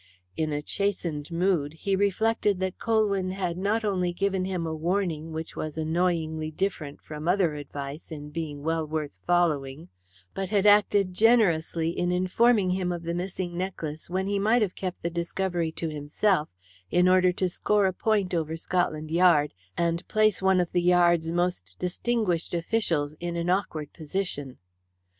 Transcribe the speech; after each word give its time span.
In 0.35 0.51
a 0.51 0.63
chastened 0.63 1.29
mood, 1.31 1.73
he 1.73 1.95
reflected 1.95 2.59
that 2.59 2.79
Colwyn 2.79 3.29
had 3.29 3.55
not 3.55 3.85
only 3.85 4.11
given 4.11 4.45
him 4.45 4.65
a 4.65 4.73
warning 4.73 5.31
which 5.31 5.55
was 5.55 5.77
annoyingly 5.77 6.49
different 6.49 6.99
from 7.03 7.27
other 7.27 7.53
advice 7.53 8.11
in 8.11 8.31
being 8.31 8.63
well 8.63 8.83
worth 8.87 9.19
following, 9.27 9.89
but 10.33 10.49
had 10.49 10.65
acted 10.65 11.13
generously 11.13 11.91
in 11.91 12.11
informing 12.11 12.71
him 12.71 12.91
of 12.91 13.03
the 13.03 13.13
missing 13.13 13.55
necklace 13.55 14.09
when 14.09 14.25
he 14.25 14.39
might 14.39 14.63
have 14.63 14.73
kept 14.73 15.03
the 15.03 15.11
discovery 15.11 15.71
to 15.73 15.89
himself, 15.89 16.49
in 16.89 17.07
order 17.07 17.31
to 17.33 17.47
score 17.47 17.85
a 17.85 17.93
point 17.93 18.33
over 18.33 18.57
Scotland 18.57 19.11
Yard 19.11 19.53
and 19.77 20.07
place 20.07 20.41
one 20.41 20.59
of 20.59 20.71
the 20.71 20.81
Yard's 20.81 21.31
most 21.31 21.75
distinguished 21.77 22.55
officials 22.55 23.13
in 23.19 23.35
an 23.35 23.51
awkward 23.51 23.93
position. 23.93 24.57